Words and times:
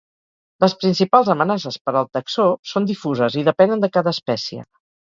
Les 0.63 0.73
principals 0.83 1.29
amenaces 1.35 1.79
per 1.83 1.95
al 2.01 2.09
taxó 2.19 2.49
són 2.73 2.91
difuses 2.95 3.39
i 3.45 3.49
depenen 3.53 3.87
de 3.87 3.95
cada 4.01 4.19
espècie. 4.21 4.69